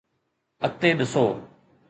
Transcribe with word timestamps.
اڳتي 0.65 0.89
ڏسو 0.97 1.25